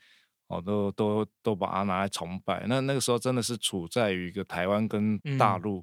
[0.48, 2.66] 哦，都都都把它拿来崇拜。
[2.68, 5.82] 那那个时候真的是处在于一个台湾跟大陆，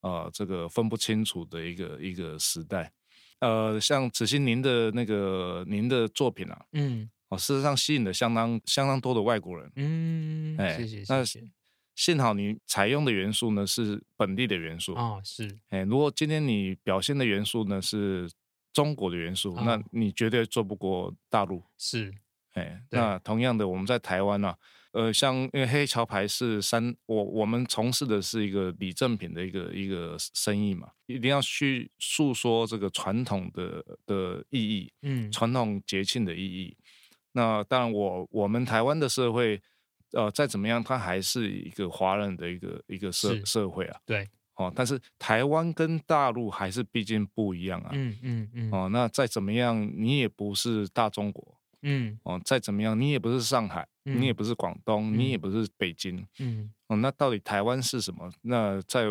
[0.00, 2.90] 嗯、呃，这个分不清楚的一个一个时代。
[3.44, 11.44] 呃，像子欣您的那个您的作品啊，嗯，哦，事实上吸引了相当相当多的外国人，嗯，哎，谢谢，谢谢。
[11.94, 18.30] 幸好你采用的元素呢是本地的元素哦，是，哎，如果今天你表现的元素呢是
[18.72, 22.14] 中国的元素，哦、那你绝对做不过大陆，是，
[22.54, 24.58] 哎，那同样的，我们在台湾呢、啊。
[24.94, 36.76] 呃，像因为黑桥牌是三，我我们从事的是一个礼赠品的一个一个生意嘛，一定要去诉说这个传统的的意义，嗯，传统节庆的意义。
[37.32, 39.60] 那当然我，我我们台湾的社会，
[40.12, 51.53] 呃，再怎么样，它还是一个华人的一个一个社社会啊，对，哦，但是台湾跟大陆还是毕竟不一样啊，嗯嗯嗯，哦，那再怎么样，你也不是大中国。
[51.86, 58.32] 嗯，哦，再怎么样，你也不是上海，嗯、你也不是广东，嗯、你也不是北京，嗯，哦，那到底台湾是什么？
[58.40, 59.04] 那在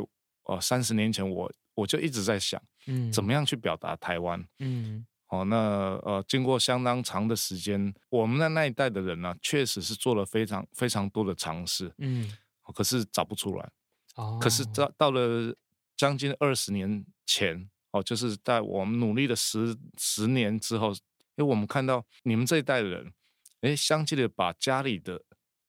[0.46, 4.44] 哦三十年前我，我我就一直在想，嗯，怎么样去表达台湾？
[4.58, 5.56] 嗯，哦，那
[6.04, 12.36] 呃，经过相当长的时间，我们的那一代的人呢、啊，确实是做了非常非常多的尝试，嗯，
[12.74, 13.70] 可是找不出来，
[14.16, 15.56] 哦，可是到到了
[15.96, 20.92] 将近二十年前，哦，就是在我们努力了十十年之后。
[21.36, 23.14] 因为我们看到你们这一代的人，
[23.62, 25.22] 哎，相继的把家里的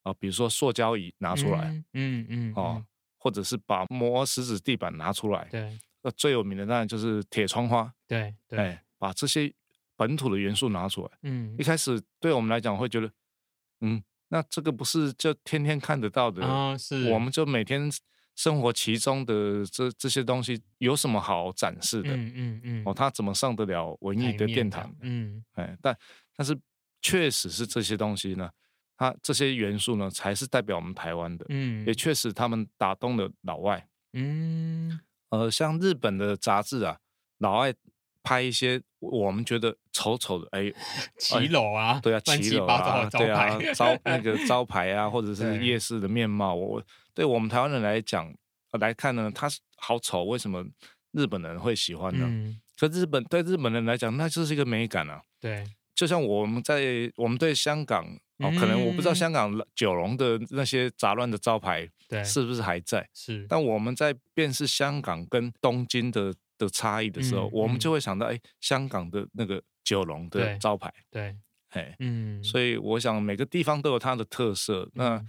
[0.03, 2.55] 啊，比如说塑胶椅拿出来，嗯嗯，嗯嗯。
[2.55, 2.85] 哦，
[3.19, 9.51] 或者是把磨石子地板拿出来，对，那最有名的当然就是铁窗花，对对，哎，把这些
[9.97, 13.11] 本土的元素拿出来，嗯，一开始对我们来讲会觉得，
[13.81, 16.77] 嗯，那这个不是就天天看得到的啊？
[16.77, 17.91] 是，我们就每天
[18.35, 22.15] 生活其中的这这些东西有什么好展示的？
[22.17, 22.83] 嗯嗯嗯。
[22.85, 24.95] 哦，他怎么上得了文艺的殿堂？
[25.01, 25.97] 嗯，哎，但
[26.37, 26.59] 但是
[27.01, 28.51] 确实是这些东西呢，
[28.97, 31.47] 它这些元素呢，才是代表我们台湾的。
[31.49, 33.87] 嗯，也确实他们打动了老外。
[34.13, 36.99] 嗯，呃，像日本的杂志啊，
[37.39, 37.75] 老外。
[38.27, 40.73] 拍一些我们觉得丑丑的，哎，
[41.19, 46.83] 骑楼啊，哎、对啊，骑楼啊，对啊，招那个 招牌啊，或者是夜市的面貌，我
[47.15, 48.35] 对我们台湾人来讲
[48.73, 50.65] 来看呢，它是好丑，为什么
[51.13, 52.27] 日本人会喜欢呢？
[52.29, 55.23] 嗯、可日本对日本人来讲，那就是一个美感啊。
[55.41, 58.05] 对，就像我们在我们对香港
[58.39, 63.09] 哦，可能我不知道香港九龙的那些杂乱的招牌，对，是不是还在？
[63.15, 66.35] 是，但我们在辨识香港跟东京的。
[66.57, 71.37] 的差异的时候，嗯、我们就会想到，哎、嗯，香港的那个九龙的招牌，对，
[71.69, 74.85] 嘿，嗯，所以我想每个地方都有它的特色。
[74.85, 75.25] 嗯、那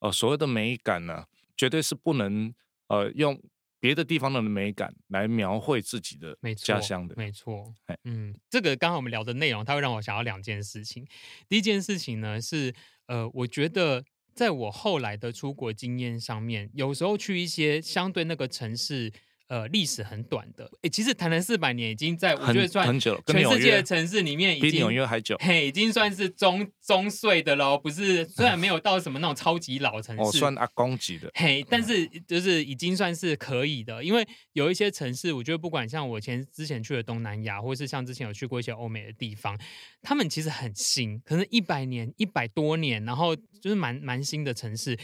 [0.00, 1.24] 呃，所谓的美感呢，
[1.56, 2.52] 绝对是不能
[2.88, 3.40] 呃用
[3.78, 11.06] 别的地方的美感来描绘自己的家乡的，没错，哎嗯，这个刚好我们聊的内容，它会让我想到两件事情。
[11.48, 12.74] 第一件事情呢是，
[13.06, 19.12] 呃，我觉得在我后来的出国经验上面，有时候去一些相对那个城市。
[19.50, 39.58] 呃，历史很短的，诶，其实台南四百年已经在我觉得算很久，全世界的城市里面已经比纽约还久，嘿，已经算是中中岁的喽，不是，虽然没有到什么那种超级老城市，哦，算阿公级的，嘿，但是就是已经算是可以的，因为有一些城市，我觉得不管像我前之前去的东南亚，或是像之前有去过一些欧美的地方，
[40.00, 44.96] 他们其实很新，可能一百年、一百多年，然后就是蛮蛮新的城市，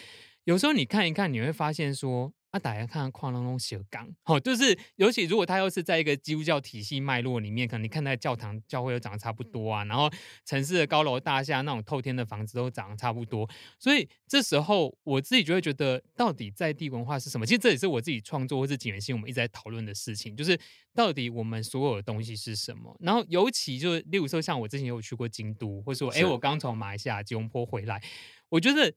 [0.44, 2.32] 有时候你看一看，你会发现说。
[2.56, 10.10] 他打开看矿当中写钢，好，就是尤其如果他又是在一个基督教体系脉络里面，可能你看那教堂教会又长得差不多啊，然后
[10.44, 17.44] 城市的高楼大厦那种透天的房子都长得差不多，所以这时候我自己就会觉得，到底在地文化是什么？
[17.44, 20.58] 其实这也是我自己创作或是锦源兴我们一直在讨论的事情，就是
[20.94, 22.96] 到底我们所有的东西是什么？
[23.00, 28.02] 然后尤其就是例如说，像我之前有去过京都，或者说，哎，我刚从马来西亚吉隆坡回来，
[28.48, 28.94] 我觉得。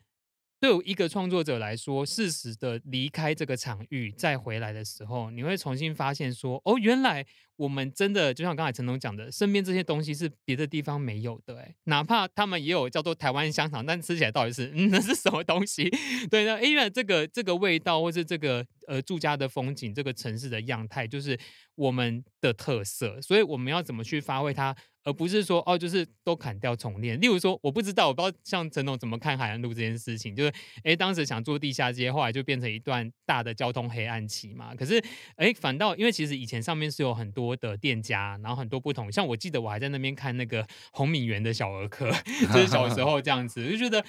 [0.60, 11.58] 对一个创作者来说，适时的离开这个场域，再回来的时候，你会重新发现说，哦，原来我们真的就像刚才陈总讲的，身边这些东西是别的地方没有的。
[11.60, 15.90] 哎，哪怕他们也有叫做台湾香肠，但吃起来到底是，嗯，那是什么东西？
[16.30, 21.40] 对，那因为这个这个味道，或是这个呃住家的风景，这个城市的样态，就是
[21.76, 24.76] 我们的特色，所以我们要怎么去发挥它？
[25.10, 27.20] 而不是说哦，就是都砍掉重练。
[27.20, 30.36] 例如说，我不知道，我不知道像陈总怎么看海岸路这件事情。
[30.36, 34.76] 就是，哎，当时想做地下街，后来就变成一段大的交通黑暗期嘛。
[34.76, 35.04] 可是，
[35.36, 39.12] 哎，反倒因为其实以前上面是有很多的店家，然后很多不同。
[39.12, 42.12] 像我记得我还在那边看那个洪敏园的小儿科，
[42.54, 44.06] 就是小时候这样子，就觉得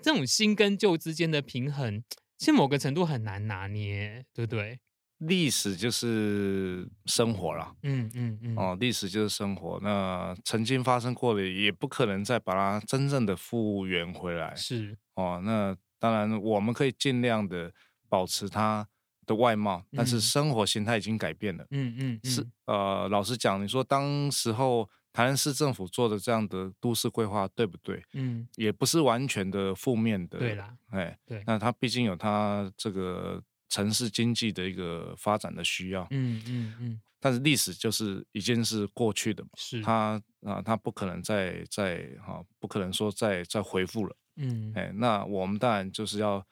[0.00, 2.00] 这种新跟旧之间的平衡，
[2.38, 4.78] 其实某个程度很难拿捏，对不对？
[5.26, 9.78] 历史就是生活了，嗯嗯嗯，哦，历史就是生活。
[9.82, 14.54] 那曾经发生过的，也不可能再把它真正的复原回来。
[14.54, 17.72] 是哦，那当然我们可以尽量的
[18.08, 18.86] 保持它
[19.26, 21.66] 的外貌，但是生活形态已经改变了。
[21.70, 28.02] 嗯嗯，是呃，老实讲，你说当时候台南市政府做的这样的都市规划对不对？
[28.12, 30.38] 嗯，也不是完全的负面的。
[30.38, 33.42] 对啦，哎，对，那它毕竟有它这个。
[33.68, 39.82] 城市经济的一个发展的需要，嗯嗯嗯，但是历史就是已经是过去的嘛，是。
[39.82, 46.46] 它啊，它不可能再再哈，不可能说再再回复了，嗯，哎，那我们当然就是要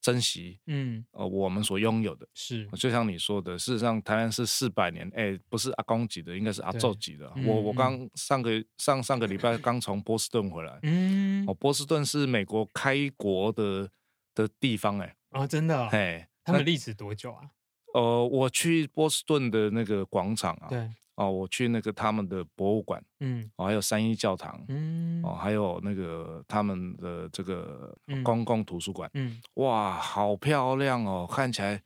[0.00, 7.32] 珍惜，嗯，呃，我们所拥有的，是，就像你说的，事实上，台湾是四百年，哎，不是阿公级的，应该是阿祖级的。
[7.44, 13.88] 我我刚上个上上个礼拜刚从波士顿回来，嗯，哦，波士顿是美国开国的
[14.34, 16.28] 的地方，哎，啊，真的，哎。
[16.46, 17.50] 他们历史多久啊？
[17.92, 20.78] 呃，我去波士顿的那个广场啊，对，
[21.16, 31.82] 哦、呃，我去那个他们的博物馆，嗯，哦，还有三一教堂，嗯，哦、呃，还有那个他们的这个公共图书馆，嗯，哇，好漂亮哦，看起来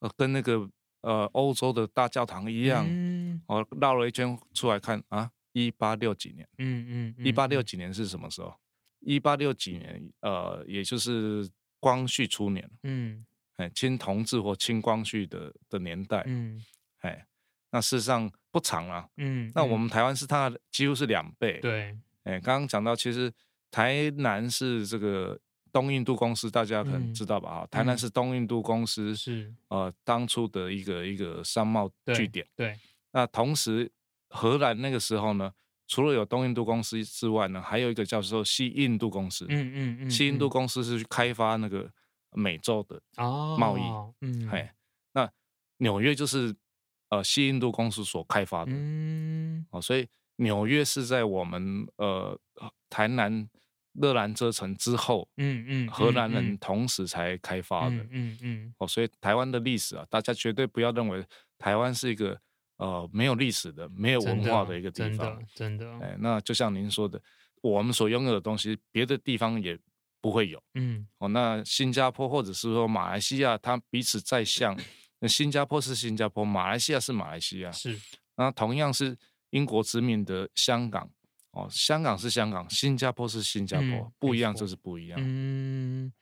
[0.00, 0.68] 呃跟那个
[1.02, 8.52] 呃欧洲的大教堂一样，嗯，我绕了一圈出来看啊，一八六几年，嗯嗯，一八六几年是什么时候？
[9.00, 13.24] 一八六几年，呃，也就是光绪初年，嗯。
[13.60, 16.64] 哎，清同治或清光绪的的年代，嗯，
[17.00, 17.26] 哎，
[17.70, 23.30] 那事实上不长啊，嗯，那我们台湾是它几乎是两倍，对，哎，刚刚讲到，其实
[23.70, 25.38] 台南是这个
[25.70, 27.60] 东印度公司，大家可能知道吧？
[27.60, 29.52] 哈，台南是东印度公司是。
[29.68, 32.76] 呃当初的一个一个商贸据点，对，
[33.12, 33.92] 那同时
[34.28, 35.52] 荷兰那个时候呢，
[35.86, 39.46] 除了有东印度公司之外呢，还有一个叫做西印度公司。
[39.48, 41.88] 嗯嗯嗯，西印度公司是去开发那个
[42.32, 43.00] 美洲的
[43.58, 43.80] 贸易。
[43.80, 44.70] 哦、嗯，嘿，
[45.12, 45.30] 那
[45.78, 46.54] 纽约就是
[47.08, 48.72] 呃西印度公司所开发的。
[48.74, 52.38] 嗯，哦，所以纽约是在我们呃
[52.88, 53.48] 台南
[53.94, 57.96] 热兰遮城之后，嗯嗯，荷兰人同时才开发的。
[58.10, 61.24] 嗯嗯，哦，所以台湾的历史啊，大家绝对不要认为
[61.58, 62.40] 台湾是一个。
[62.80, 67.20] 呃，没有历史的、没有文化的一个地方，真的，真的，哎，那就像您说的，
[67.60, 69.78] 我们所拥有的东西，别的地方也
[70.20, 70.62] 不会有。
[70.74, 74.78] 嗯，哦，那新加坡或者是说马来西亚，它彼此在像，
[75.20, 77.98] 那新加坡是新加坡，马来西亚是马来西亚，是。
[78.36, 79.16] 那同样是
[79.50, 81.10] 英国殖民的香港，
[81.52, 85.18] 哦，香港是香港，新加坡是新加坡，嗯、不一样就是不一样。
[85.22, 86.12] 嗯。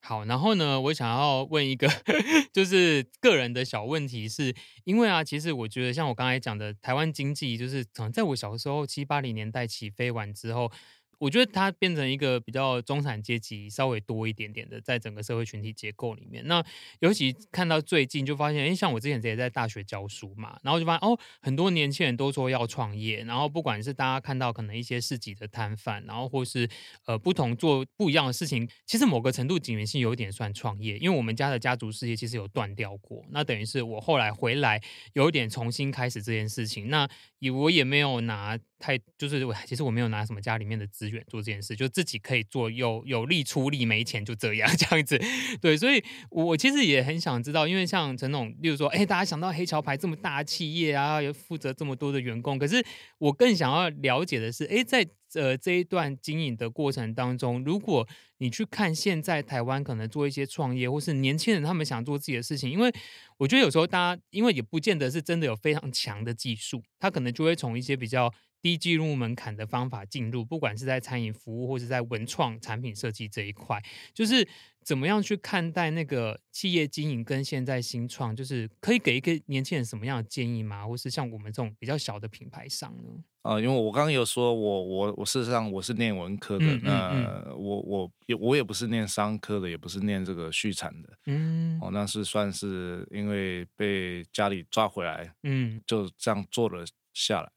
[0.00, 1.88] 好，然后呢，我想要问一个，
[2.52, 4.54] 就是个人的小问题是，是
[4.84, 10.70] 因为啊，其实我觉得像我刚才讲的，台湾经济就是可能在我小的时候七八零年代起飞完之后。
[11.18, 16.46] 我觉得它变成一个比较中产阶级稍微多一点点的，在整个社会群体结构里面。
[16.46, 16.64] 那
[17.00, 26.68] 尤其看到最近，就发现，哎，像我之前也在大学教书嘛，然后就发现，哦，很多年轻人都说要创业，然后不管是大家看到可能一些市集的摊贩，然后或是
[27.06, 34.82] 呃不同做不一样的事情，其实某个程度景元性有点算创业，因为我们家的家族事业其实有断掉过，那等于是我后来回来
[35.14, 37.08] 有点重新开始这件事情，那
[37.38, 38.58] 也我也没有拿。
[38.78, 45.20] 太就是我，其实我没有拿什么家里面的资源做这件事，就自己可以做，有有力出力，没钱就这样 这样子，
[45.60, 52.84] 对，所以我其实也很想知道，因为像陈总，例如说，哎，大家想到黑桥牌这么大的企业啊，要负责这么多的员工，可是
[53.18, 55.06] 我更想要了解的是，哎，在。
[55.34, 58.08] 呃，这一段经营的过程当中，如果
[58.38, 62.90] 你去看现在台湾可能做一些创业，或是年轻人他们想做自己的事情，因为
[63.36, 68.32] 我觉得有时候大家，因为也不见得是真的有非常强的技术，他可能就会从一些比较
[68.66, 73.80] 低进入门槛的方法进入，不管是在餐饮服务或是在文创产品设计这一块，
[74.12, 74.48] 就是。
[74.86, 80.86] 怎么样去看待那个企业经营跟现在新创，就是可以给一个年轻人什么样的建议吗？
[80.86, 83.10] 或是像我们这种比较小的品牌商呢？
[83.42, 97.50] 啊、呃，因为我刚刚有说我我我事实上我是念文科的，嗯嗯嗯、那我我也我也不是念商科的，也不是念这个畜产的，嗯，哦，那是算是因为被家里抓回来，嗯，就这样做了下来。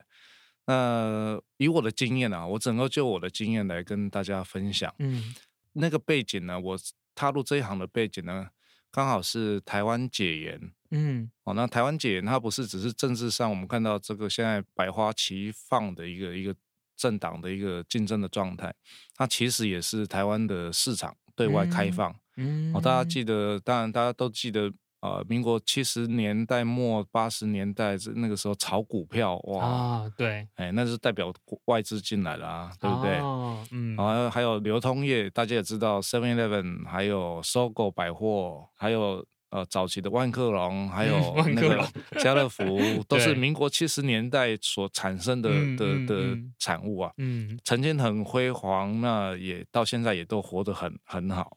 [0.70, 5.34] 那以我的经验啊，我整个就我的经验来跟大家分享，嗯，
[5.74, 6.78] 那个背景呢，我。
[7.16, 8.48] 踏入这一行的背景呢，
[8.90, 16.56] 刚好是台湾解严，嗯，哦，那台湾解严它不是只是政治上我们看到这个现在百花齐放的一个一个
[16.96, 18.74] 政党的一个竞争的状态，
[19.16, 24.72] 它其实也是台湾的市场对外开放，嗯，哦，大家记得，当然大家都记得。
[25.02, 31.34] 呃，民国七十年代末八十年代，那个时候炒股票哇，啊，对，哎，那是代表
[31.66, 33.18] 外资进来了啊，对不对？
[33.20, 41.88] 哦，嗯，然后还有流通业，大家也知道，Seven Eleven，还有 SOGO 百货，还有呃早期的万客隆，还有 那个
[42.22, 42.78] 家乐福，
[43.08, 51.56] 都是民国七十年代所产生的的的产物啊，嗯，曾经很辉煌，那也到现在也都活得很很好。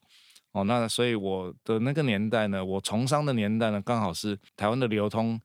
[0.53, 5.40] 哦，那所以我的那个年代呢，我从商的年代呢，刚好是台湾的流通，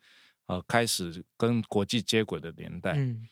[0.48, 2.92] 呃，开始跟国际接轨的年代。
[2.98, 3.28] 嗯。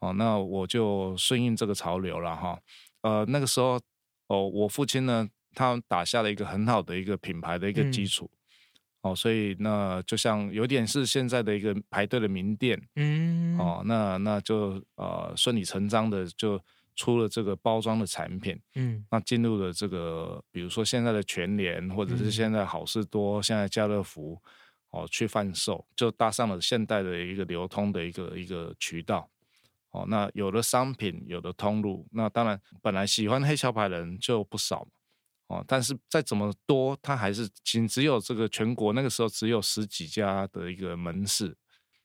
[0.00, 2.58] 哦，那我就顺应这个潮流了哈。
[3.00, 3.80] 呃，那个时候，
[4.26, 8.30] 哦，我父亲呢，他打下了一个很好的一个品牌的一个基础。
[9.02, 9.12] 嗯。
[9.12, 12.78] 哦，所以那就像有点是现在的一个排队的名店。
[12.96, 13.58] 嗯。
[13.58, 16.60] 哦，那那就呃顺理成章的就。
[16.94, 24.40] 出了这个包装的产品，嗯，那进入了这个，比如说现在的全联，或者是现在好事多，嗯、现在家乐福，
[24.90, 29.28] 哦，去贩售，就搭上了现代的一个流通的一个一个渠道，
[29.90, 34.86] 哦，那有了商品，有了通路，那当然本来喜欢黑桥牌的人就不少，
[35.48, 41.56] 哦，但是再怎么多，它还是仅只有这个全国那个时候只有十几家的一个门市。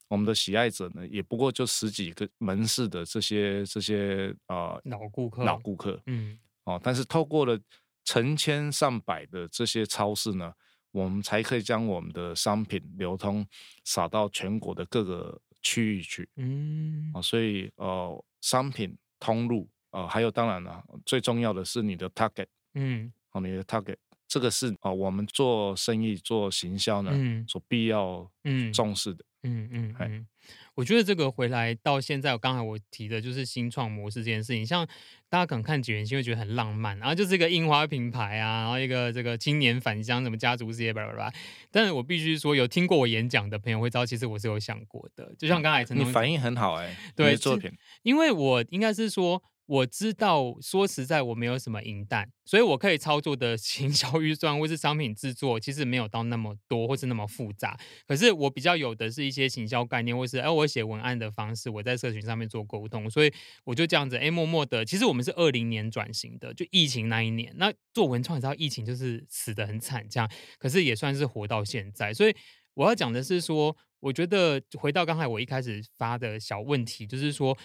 [0.10, 7.58] 我们的喜爱者呢，也不过就十几个门市的这些这些啊、呃、老顾客，老顾客，嗯，哦，但是透过了
[8.04, 10.52] 成千上百的这些超市呢，
[10.92, 13.48] 我们才可以将我们的商品流通
[13.84, 23.98] 撒到全国的各个区域去，嗯，啊、哦，所以呃，商品通路啊、呃，还有当然了，最重要的是你的 target，嗯，哦，你的 target，
[24.28, 28.74] 这个是啊、呃，我们做生意做行销呢，嗯，所必要嗯。
[28.74, 29.24] 重视的。
[29.44, 30.28] 嗯嗯嗯，
[30.76, 34.86] 我觉得这个回来到现在，我刚才我提的就是新创模式这件事情，像
[35.30, 41.34] 大家可能看几元星会觉得很浪漫，然后就是一个印花品牌啊，然后一个这个青年返乡什么家族事业巴拉巴拉，
[41.72, 47.72] 但是我必须说，有听过我演讲的朋友会知道，其实我是有想过的，就像刚才陈总，你反应很好哎、欸，对作品，
[48.04, 49.42] 因为我应该是说。
[49.70, 57.80] 我知道，说实在，我没有什么银弹，所以我可以操作的 行销预算或是商品制作，其实没有到那么多或是那么复杂。
[58.08, 63.32] 可是我比较有的是一些行销概念，或是哎，我写文案的方式，我在社群上面做沟通，所以
[63.64, 64.84] 我就这样子哎，默默的。
[64.84, 67.54] 其实我们是二零年转型的，就疫情那一年。
[67.58, 72.12] 那做文创，你知道疫情就是死得很惨，这样，可是也算是活到现在。
[72.12, 72.36] 所以
[72.74, 77.56] 我要讲的是说，我觉得回到刚才我一开始发的小问题，就是说。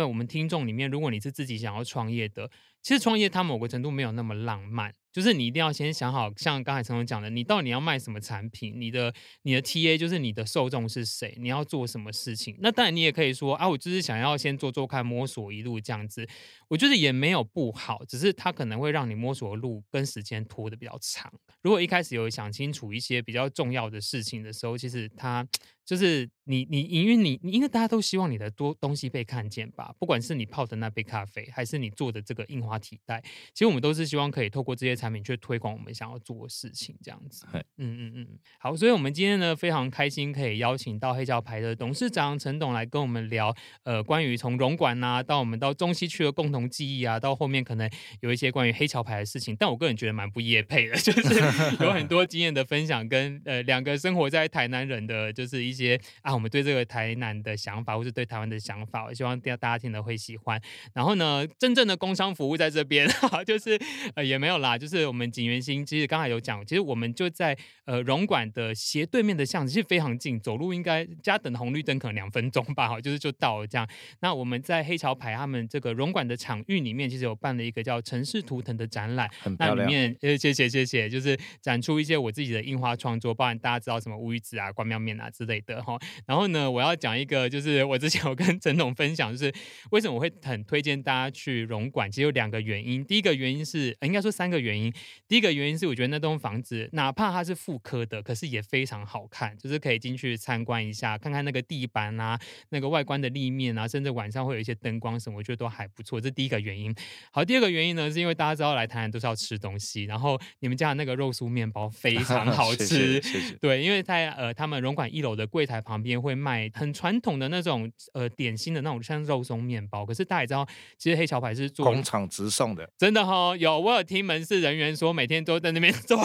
[0.00, 4.94] 在我们听众里面，如果你是自己想要创业的，其实创业它某个程度没有那么浪漫。
[5.12, 9.12] 就是你一定要先想好，像刚才陈总讲的，你到底要卖什么产品，你的
[9.42, 12.56] 你的 TA 就是你的受众是谁，你要做什么事情。
[12.60, 16.26] 那当然你也可以说啊，我就是想要先做做看，摸索一路这样子。
[16.68, 21.30] 我觉得也没有不好，只是它可能会让你摸索的路跟时间拖得比较长。
[21.60, 25.46] 如果一开始有想清楚一些比较重要的事情的时候，其实它
[25.84, 33.20] 就是你你因为你你因为大家都希望你的多东西被看见吧，不管是你泡的那杯咖啡，还是你做的这个印花提袋，
[33.52, 34.92] 其实我们都是希望可以透过这些。
[35.02, 37.44] 产品去推广我们想要做的事情，这样子。
[37.54, 38.28] 嗯嗯嗯，
[38.58, 43.52] 好，所以我们今天呢非常开心可以邀请到黑桥牌的董事长陈董来跟我们聊，
[43.82, 49.56] 呃，关于从荣管呐到我们到中西区的共同记忆啊，到后面可能有一些关于黑桥牌的事情。
[49.58, 51.40] 但我个人觉得蛮不业配的， 就是
[51.82, 60.60] 有很多经验的分享，跟呃两个生活在台南人的就是一些啊，我们对这个台南的想法，或是对台湾的想法，我希望大家听了会喜欢。
[60.92, 63.08] 然后呢，真正的工商服务在这边，
[63.46, 63.78] 就是
[64.14, 65.02] 呃也没有啦，就是。
[65.12, 67.54] 我们景元星，其实刚才有讲，其实我们就在
[67.84, 73.86] 呃荣馆的斜对面的巷子，其实非常近，走路应该加等红绿灯可能两分钟吧，哈， 就是就到了这样。
[74.20, 79.30] 那我们在黑桥牌他们这个荣馆的场域里面，其实有办了一个叫“城市图腾”的展览。
[79.58, 85.98] 那里面呃，谢谢谢谢，就是展出一些我自己的印花创作，包含大家知道什么乌鱼子啊、关庙面啊之类的哈。
[86.26, 89.52] 然后呢，我要讲一个，就是我之前有跟陈总分享，就是
[89.90, 93.04] 为什么我会很推荐大家去融馆，其实有两个原因。
[93.04, 94.92] 第一个原因是，应该说三个原因。
[95.28, 102.38] 第一个原因是，我觉得那栋房子，哪怕它是复刻的，可是也非常好看，就是可以进去参观一下，看看那个地板啊，
[102.70, 106.20] 那个外观的立面啊，甚至晚上会有一些灯光什么，我觉得都还不错。
[106.20, 106.94] 这是第一个原因。
[107.30, 113.20] 好，第二个原因呢，是因为大家知道来台南都是要吃东西，然后你们家的那个肉酥面包非常 好吃。
[113.60, 120.66] 对，因为在呃他们融馆一楼的柜台旁边会卖很传统的那种呃点心的那种像肉松面包，可是大家也知道，
[120.98, 125.12] 其实黑桥牌是做工厂直送的，真的哈、哦，有我有听门市人员说。
[125.12, 126.18] 每天都在那边做，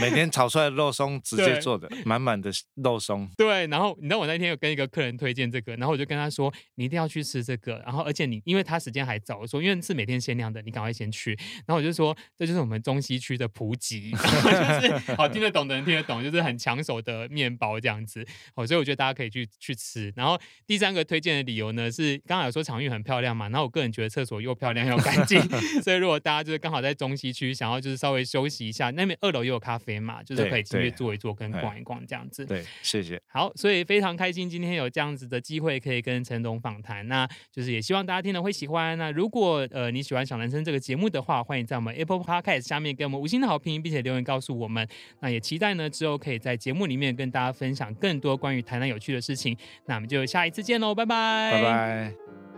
[0.00, 3.28] 每天炒出来的肉松直接做的，满满的肉松。
[3.36, 7.82] 对，然后你知道我那天有跟一个客人推荐这个，然后我就跟他说，你一定要去吃这个。
[7.84, 11.36] 然后而且你因为他时间还早，我说因为是每天限量的，你赶快先去。
[11.66, 18.24] 然后我就说，这就是我们中西区的普及， 就是好听得懂的人听得懂，就是很抢手的面包这样子。
[18.60, 20.12] 好，所以我觉得大家可以去去吃。
[20.16, 25.38] 然后第三个推荐的理由呢，是刚才有说场域很漂亮嘛，然后我个人觉得厕所又漂亮又干净，
[25.82, 28.20] 所以如果大家就是刚好在中西区，想要就是稍微。
[28.30, 32.46] 休息一下，那边二楼也有咖啡嘛，就是可以进去坐一坐，跟逛一逛这样子。
[32.46, 33.20] 对，谢谢。
[33.26, 38.96] 好，所以非常开心今天有这样子的机会可以跟陈董访谈，那就是也希望大家听了会喜欢。
[38.98, 44.86] 那如果呃你喜欢小男生这个节目的话，欢迎在我们 Apple Podcast 下面给我们五星的好评，并且留言告诉我们。
[45.20, 49.56] 那也期待呢之后可以在节目里面跟大家分享更多关于台南有趣的事情。
[49.86, 52.49] 那我们就下一次见喽，拜拜，拜拜。